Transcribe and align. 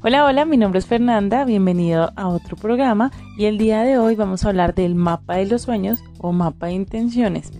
Hola, 0.00 0.24
hola, 0.24 0.44
mi 0.44 0.56
nombre 0.56 0.78
es 0.78 0.86
Fernanda, 0.86 1.44
bienvenido 1.44 2.12
a 2.14 2.28
otro 2.28 2.56
programa 2.56 3.10
y 3.36 3.46
el 3.46 3.58
día 3.58 3.82
de 3.82 3.98
hoy 3.98 4.14
vamos 4.14 4.44
a 4.44 4.50
hablar 4.50 4.72
del 4.72 4.94
mapa 4.94 5.34
de 5.34 5.46
los 5.46 5.62
sueños 5.62 6.04
o 6.18 6.30
mapa 6.30 6.66
de 6.66 6.74
intenciones. 6.74 7.50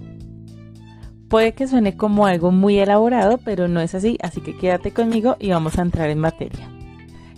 Puede 1.29 1.53
que 1.53 1.66
suene 1.66 1.96
como 1.96 2.27
algo 2.27 2.53
muy 2.53 2.79
elaborado, 2.79 3.39
pero 3.39 3.66
no 3.66 3.80
es 3.80 3.96
así, 3.96 4.19
así 4.23 4.41
que 4.41 4.57
quédate 4.57 4.93
conmigo 4.93 5.37
y 5.41 5.51
vamos 5.51 5.80
a 5.80 5.82
entrar 5.82 6.11
en 6.11 6.21
materia. 6.21 6.71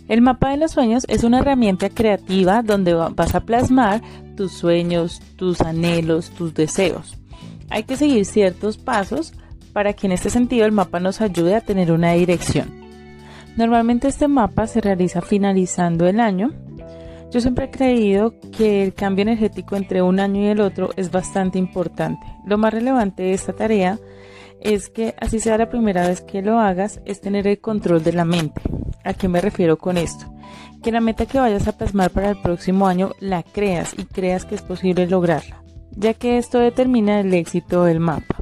El 0.06 0.20
mapa 0.20 0.50
de 0.50 0.58
los 0.58 0.72
sueños 0.72 1.06
es 1.08 1.24
una 1.24 1.38
herramienta 1.38 1.88
creativa 1.88 2.62
donde 2.62 2.92
vas 2.92 3.34
a 3.34 3.40
plasmar 3.40 4.02
tus 4.36 4.52
sueños, 4.52 5.22
tus 5.36 5.62
anhelos, 5.62 6.28
tus 6.28 6.52
deseos. 6.52 7.16
Hay 7.70 7.84
que 7.84 7.96
seguir 7.96 8.26
ciertos 8.26 8.76
pasos 8.76 9.32
para 9.72 9.94
que 9.94 10.08
en 10.08 10.12
este 10.12 10.28
sentido 10.28 10.66
el 10.66 10.72
mapa 10.72 11.00
nos 11.00 11.22
ayude 11.22 11.54
a 11.54 11.62
tener 11.62 11.90
una 11.90 12.12
dirección. 12.12 12.79
Normalmente 13.56 14.08
este 14.08 14.28
mapa 14.28 14.66
se 14.66 14.80
realiza 14.80 15.20
finalizando 15.20 16.06
el 16.06 16.20
año. 16.20 16.52
Yo 17.30 17.40
siempre 17.40 17.66
he 17.66 17.70
creído 17.70 18.34
que 18.56 18.82
el 18.82 18.94
cambio 18.94 19.22
energético 19.22 19.76
entre 19.76 20.02
un 20.02 20.18
año 20.18 20.42
y 20.42 20.46
el 20.46 20.60
otro 20.60 20.90
es 20.96 21.10
bastante 21.10 21.58
importante. 21.58 22.26
Lo 22.44 22.58
más 22.58 22.72
relevante 22.72 23.22
de 23.22 23.32
esta 23.34 23.52
tarea 23.52 23.98
es 24.60 24.88
que 24.88 25.14
así 25.20 25.40
sea 25.40 25.58
la 25.58 25.70
primera 25.70 26.06
vez 26.06 26.20
que 26.20 26.42
lo 26.42 26.58
hagas, 26.58 27.00
es 27.04 27.20
tener 27.20 27.46
el 27.46 27.60
control 27.60 28.02
de 28.02 28.12
la 28.12 28.24
mente. 28.24 28.60
¿A 29.04 29.14
qué 29.14 29.28
me 29.28 29.40
refiero 29.40 29.78
con 29.78 29.96
esto? 29.96 30.26
Que 30.82 30.92
la 30.92 31.00
meta 31.00 31.26
que 31.26 31.38
vayas 31.38 31.68
a 31.68 31.76
plasmar 31.76 32.10
para 32.10 32.30
el 32.30 32.36
próximo 32.36 32.86
año 32.86 33.12
la 33.20 33.42
creas 33.42 33.94
y 33.96 34.04
creas 34.04 34.44
que 34.44 34.54
es 34.54 34.62
posible 34.62 35.06
lograrla, 35.06 35.62
ya 35.92 36.14
que 36.14 36.36
esto 36.36 36.58
determina 36.58 37.20
el 37.20 37.32
éxito 37.32 37.84
del 37.84 38.00
mapa. 38.00 38.36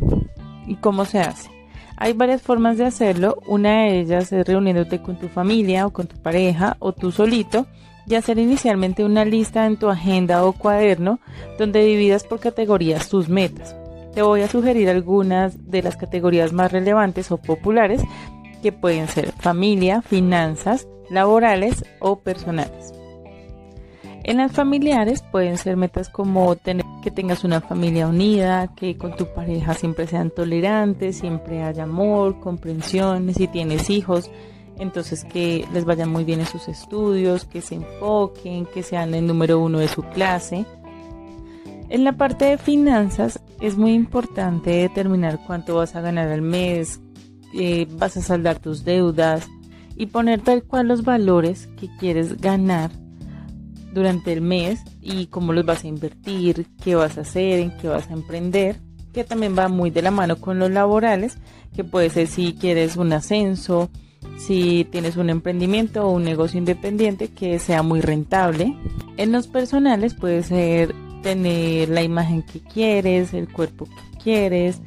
¿Y 0.67 0.77
cómo 0.77 1.05
se 1.05 1.21
hace? 1.21 1.58
Hay 2.01 2.13
varias 2.13 2.43
formas 2.43 2.79
de 2.79 2.85
hacerlo. 2.85 3.39
Una 3.49 3.83
de 3.83 4.01
ellas 4.01 4.33
es 4.33 4.47
reuniéndote 4.47 5.03
con 5.03 5.19
tu 5.19 5.29
familia 5.29 5.85
o 5.85 5.93
con 5.93 6.07
tu 6.07 6.17
pareja 6.17 6.77
o 6.79 6.93
tú 6.93 7.11
solito 7.11 7.67
y 8.07 8.15
hacer 8.15 8.39
inicialmente 8.39 9.05
una 9.05 9.25
lista 9.25 9.67
en 9.67 9.77
tu 9.77 9.89
agenda 9.89 10.45
o 10.45 10.53
cuaderno 10.53 11.19
donde 11.59 11.85
dividas 11.85 12.23
por 12.23 12.39
categorías 12.39 13.09
tus 13.09 13.29
metas. 13.29 13.75
Te 14.15 14.23
voy 14.23 14.43
a 14.43 14.49
sugerir 14.49 14.89
algunas 14.89 15.71
de 15.71 15.83
las 15.83 15.97
categorías 15.97 16.53
más 16.53 16.71
relevantes 16.71 17.33
o 17.33 17.37
populares 17.37 18.01
que 18.63 18.71
pueden 18.71 19.09
ser 19.09 19.33
familia, 19.33 20.01
finanzas, 20.01 20.87
laborales 21.11 21.85
o 21.99 22.21
personales. 22.21 22.93
En 24.23 24.37
las 24.37 24.53
familiares 24.53 25.23
pueden 25.33 25.59
ser 25.59 25.77
metas 25.77 26.09
como 26.09 26.55
tener, 26.55 26.85
que 27.03 27.11
tengas 27.11 27.45
una 27.45 27.61
familia 27.61 28.09
unida, 28.09 28.75
que 28.75 28.97
con 28.97 29.17
tu 29.17 29.27
pareja 29.33 29.75
siempre 29.75 30.07
sean 30.07 30.31
tolerantes, 30.31 31.19
siempre 31.19 31.63
haya 31.63 31.85
amor, 31.85 32.41
comprensión, 32.41 33.33
si 33.35 33.47
tienes 33.47 33.91
hijos, 33.91 34.31
entonces 34.79 35.25
que 35.25 35.65
les 35.73 35.85
vayan 35.85 36.11
muy 36.11 36.25
bien 36.25 36.41
en 36.41 36.47
sus 36.47 36.69
estudios, 36.69 37.45
que 37.45 37.61
se 37.61 37.77
enfoquen, 37.77 38.67
que 38.67 38.83
sean 38.83 39.15
el 39.15 39.27
número 39.27 39.61
uno 39.61 39.79
de 39.79 39.89
su 39.89 40.03
clase. 40.03 40.65
En 41.89 42.05
la 42.05 42.13
parte 42.13 42.45
de 42.45 42.59
finanzas 42.59 43.41
es 43.61 43.77
muy 43.77 43.93
importante 43.95 44.71
determinar 44.71 45.41
cuánto 45.47 45.77
vas 45.77 45.95
a 45.97 46.01
ganar 46.01 46.29
al 46.29 46.43
mes, 46.43 47.01
eh, 47.55 47.87
vas 47.93 48.17
a 48.17 48.23
saldar 48.23 48.59
tus 48.59 48.85
deudas 48.85 49.49
y 49.97 50.07
poner 50.07 50.41
tal 50.43 50.63
cual 50.65 50.89
los 50.89 51.03
valores 51.03 51.69
que 51.79 51.89
quieres 51.99 52.41
ganar 52.41 52.91
durante 53.93 54.33
el 54.33 54.43
mes 54.43 54.85
y 55.01 55.27
cómo 55.27 55.53
los 55.53 55.65
vas 55.65 55.85
a 55.85 55.89
invertir, 55.89 56.67
qué 56.83 56.95
vas 56.95 57.19
a 57.19 57.23
hacer, 57.23 57.61
en 57.61 57.77
qué 57.79 57.89
vas 57.89 58.09
a 58.11 58.13
emprender, 58.13 58.81
que 59.13 59.25
también 59.25 59.57
va 59.59 59.69
muy 59.69 59.91
de 59.91 60.03
la 60.03 60.11
mano 60.11 60.37
con 60.37 60.59
los 60.59 60.71
laborales, 60.71 61.39
que 61.75 61.85
puede 61.85 62.11
ser 62.11 62.27
si 62.27 62.55
quieres 62.55 62.97
un 62.97 63.13
ascenso, 63.13 63.91
si 64.37 64.87
tienes 64.91 65.17
un 65.17 65.31
emprendimiento 65.31 66.07
o 66.07 66.13
un 66.13 66.25
negocio 66.25 66.59
independiente 66.59 67.29
que 67.29 67.59
sea 67.59 67.83
muy 67.83 68.01
rentable. 68.01 68.77
En 69.17 69.33
los 69.33 69.47
personales 69.47 70.15
puede 70.15 70.43
ser 70.43 70.95
tener 71.23 71.89
la 71.89 72.03
imagen 72.03 72.43
que 72.43 72.61
quieres, 72.61 73.35
el 73.35 73.53
cuerpo 73.53 73.87
que 73.87 74.19
quieres 74.23 74.81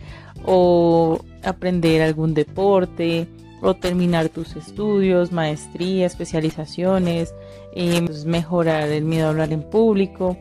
o 0.46 1.20
aprender 1.44 2.02
algún 2.02 2.34
deporte 2.34 3.28
o 3.62 3.76
terminar 3.76 4.30
tus 4.30 4.56
estudios, 4.56 5.32
maestría, 5.32 6.06
especializaciones, 6.06 7.34
eh, 7.74 8.02
pues, 8.06 8.26
mejorar 8.26 8.90
el 8.90 9.06
miedo 9.06 9.28
a 9.28 9.30
hablar 9.30 9.54
en 9.54 9.64
público, 9.64 10.38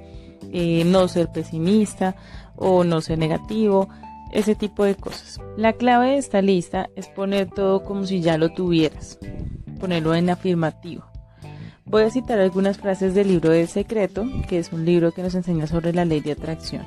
eh, 0.53 0.85
no 0.85 1.07
ser 1.09 1.31
pesimista 1.31 2.17
o 2.57 2.85
no 2.85 3.01
ser 3.01 3.19
negativo, 3.19 3.89
ese 4.33 4.55
tipo 4.55 4.85
de 4.85 4.95
cosas. 4.95 5.41
La 5.57 5.73
clave 5.73 6.13
de 6.13 6.19
esta 6.19 6.41
lista 6.43 6.89
es 6.97 7.09
poner 7.09 7.51
todo 7.51 7.83
como 7.83 8.07
si 8.07 8.21
ya 8.21 8.39
lo 8.39 8.51
tuvieras, 8.51 9.19
ponerlo 9.79 10.15
en 10.15 10.31
afirmativo. 10.31 11.05
Voy 11.85 12.05
a 12.05 12.11
citar 12.11 12.39
algunas 12.39 12.79
frases 12.79 13.15
del 13.15 13.29
libro 13.29 13.51
del 13.51 13.67
secreto, 13.67 14.25
que 14.49 14.59
es 14.59 14.73
un 14.73 14.85
libro 14.85 15.11
que 15.11 15.23
nos 15.23 15.35
enseña 15.35 15.67
sobre 15.67 15.93
la 15.93 16.05
ley 16.05 16.21
de 16.21 16.33
atracción. 16.33 16.87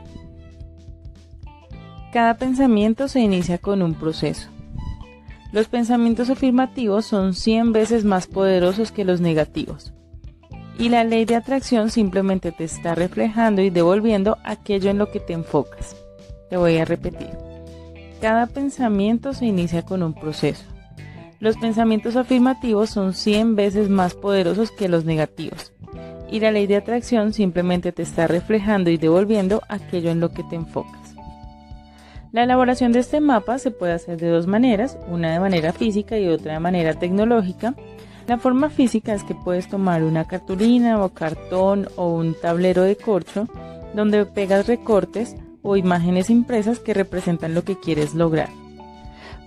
Cada 2.13 2.37
pensamiento 2.37 3.07
se 3.07 3.19
inicia 3.19 3.57
con 3.57 3.81
un 3.81 3.95
proceso. 3.95 4.49
Los 5.53 5.67
pensamientos 5.67 6.31
afirmativos 6.31 7.05
son 7.05 7.35
100 7.35 7.73
veces 7.73 8.05
más 8.05 8.25
poderosos 8.25 8.91
que 8.91 9.05
los 9.05 9.21
negativos. 9.21 9.93
Y 10.79 10.89
la 10.89 11.03
ley 11.03 11.25
de 11.25 11.35
atracción 11.35 11.91
simplemente 11.91 12.51
te 12.51 12.63
está 12.63 12.95
reflejando 12.95 13.61
y 13.61 13.69
devolviendo 13.69 14.39
aquello 14.43 14.89
en 14.89 14.97
lo 14.97 15.11
que 15.11 15.19
te 15.19 15.33
enfocas. 15.33 15.95
Te 16.49 16.57
voy 16.57 16.77
a 16.77 16.85
repetir. 16.85 17.29
Cada 18.19 18.47
pensamiento 18.47 19.33
se 19.33 19.45
inicia 19.45 19.83
con 19.83 20.01
un 20.01 20.15
proceso. 20.15 20.63
Los 21.39 21.55
pensamientos 21.57 22.15
afirmativos 22.15 22.89
son 22.89 23.13
100 23.13 23.55
veces 23.55 23.89
más 23.89 24.15
poderosos 24.15 24.71
que 24.71 24.89
los 24.89 25.05
negativos. 25.05 25.71
Y 26.31 26.39
la 26.39 26.49
ley 26.49 26.65
de 26.65 26.77
atracción 26.77 27.31
simplemente 27.31 27.91
te 27.91 28.01
está 28.01 28.25
reflejando 28.25 28.89
y 28.89 28.97
devolviendo 28.97 29.61
aquello 29.69 30.09
en 30.09 30.19
lo 30.19 30.29
que 30.29 30.43
te 30.45 30.55
enfocas. 30.55 31.02
La 32.33 32.45
elaboración 32.45 32.91
de 32.93 32.99
este 32.99 33.21
mapa 33.21 33.59
se 33.59 33.69
puede 33.69 33.93
hacer 33.93 34.19
de 34.19 34.27
dos 34.27 34.47
maneras, 34.47 34.97
una 35.07 35.31
de 35.31 35.39
manera 35.39 35.71
física 35.71 36.17
y 36.17 36.27
otra 36.27 36.53
de 36.53 36.59
manera 36.59 36.95
tecnológica. 36.95 37.75
La 38.27 38.39
forma 38.39 38.71
física 38.71 39.13
es 39.13 39.23
que 39.23 39.35
puedes 39.35 39.69
tomar 39.69 40.01
una 40.03 40.25
cartulina 40.25 40.99
o 41.03 41.09
cartón 41.09 41.89
o 41.95 42.11
un 42.11 42.33
tablero 42.33 42.81
de 42.81 42.95
corcho 42.95 43.47
donde 43.93 44.25
pegas 44.25 44.65
recortes 44.65 45.35
o 45.61 45.77
imágenes 45.77 46.31
impresas 46.31 46.79
que 46.79 46.95
representan 46.95 47.53
lo 47.53 47.63
que 47.63 47.79
quieres 47.79 48.15
lograr. 48.15 48.49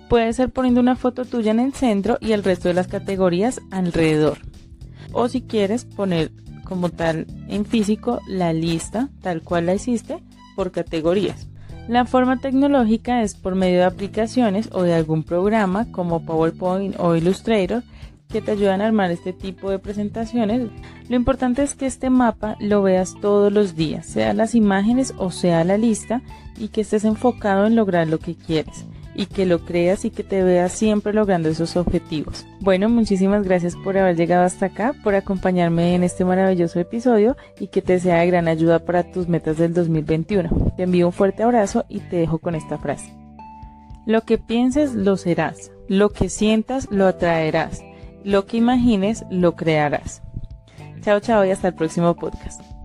Puede 0.07 0.31
ser 0.31 0.49
poniendo 0.51 0.79
una 0.79 0.95
foto 0.95 1.25
tuya 1.25 1.51
en 1.51 1.59
el 1.59 1.73
centro 1.73 2.17
y 2.21 2.31
el 2.31 2.41
resto 2.41 2.69
de 2.69 2.73
las 2.73 2.87
categorías 2.87 3.59
alrededor. 3.69 4.37
O 5.11 5.27
si 5.27 5.41
quieres 5.41 5.83
poner 5.83 6.31
como 6.63 6.87
tal 6.87 7.27
en 7.49 7.65
físico 7.65 8.21
la 8.29 8.53
lista 8.53 9.09
tal 9.21 9.41
cual 9.41 9.65
la 9.65 9.75
hiciste 9.75 10.23
por 10.55 10.71
categorías. 10.71 11.49
La 11.87 12.05
forma 12.05 12.37
tecnológica 12.37 13.21
es 13.21 13.35
por 13.35 13.55
medio 13.55 13.77
de 13.77 13.85
aplicaciones 13.85 14.69
o 14.73 14.83
de 14.83 14.93
algún 14.93 15.23
programa 15.23 15.89
como 15.91 16.25
PowerPoint 16.25 16.95
o 16.99 17.15
Illustrator 17.15 17.83
que 18.29 18.41
te 18.41 18.51
ayudan 18.51 18.81
a 18.81 18.87
armar 18.87 19.09
este 19.09 19.31
tipo 19.31 19.69
de 19.69 19.79
presentaciones. 19.79 20.69
Lo 21.07 21.15
importante 21.15 21.63
es 21.63 21.75
que 21.75 21.85
este 21.85 22.09
mapa 22.09 22.57
lo 22.59 22.81
veas 22.81 23.15
todos 23.21 23.53
los 23.53 23.77
días, 23.77 24.05
sea 24.05 24.33
las 24.33 24.53
imágenes 24.53 25.13
o 25.17 25.31
sea 25.31 25.63
la 25.63 25.77
lista, 25.77 26.21
y 26.57 26.67
que 26.69 26.81
estés 26.81 27.05
enfocado 27.05 27.67
en 27.67 27.75
lograr 27.75 28.07
lo 28.07 28.19
que 28.19 28.35
quieres 28.35 28.85
y 29.17 29.25
que 29.25 29.45
lo 29.45 29.65
creas 29.65 30.05
y 30.05 30.11
que 30.11 30.23
te 30.23 30.43
veas 30.43 30.71
siempre 30.71 31.11
logrando 31.11 31.49
esos 31.49 31.75
objetivos. 31.75 32.45
Bueno, 32.61 32.87
muchísimas 32.87 33.43
gracias 33.43 33.75
por 33.83 33.97
haber 33.97 34.15
llegado 34.15 34.45
hasta 34.45 34.67
acá, 34.67 34.93
por 35.03 35.15
acompañarme 35.15 35.95
en 35.95 36.03
este 36.03 36.23
maravilloso 36.23 36.79
episodio 36.79 37.35
y 37.59 37.67
que 37.67 37.81
te 37.81 37.99
sea 37.99 38.19
de 38.19 38.27
gran 38.27 38.47
ayuda 38.47 38.79
para 38.79 39.11
tus 39.11 39.27
metas 39.27 39.57
del 39.57 39.73
2021. 39.73 40.73
Te 40.77 40.83
envío 40.83 41.07
un 41.07 41.13
fuerte 41.13 41.43
abrazo 41.43 41.83
y 41.89 41.99
te 41.99 42.17
dejo 42.17 42.37
con 42.37 42.55
esta 42.55 42.77
frase. 42.77 43.11
Lo 44.05 44.21
que 44.21 44.37
pienses 44.37 44.93
lo 44.93 45.17
serás, 45.17 45.71
lo 45.89 46.09
que 46.09 46.29
sientas 46.29 46.87
lo 46.91 47.07
atraerás, 47.07 47.81
lo 48.23 48.45
que 48.45 48.57
imagines 48.57 49.25
lo 49.31 49.55
crearás. 49.55 50.21
Chao, 51.01 51.19
chao 51.19 51.43
y 51.43 51.49
hasta 51.49 51.69
el 51.69 51.73
próximo 51.73 52.15
podcast. 52.15 52.76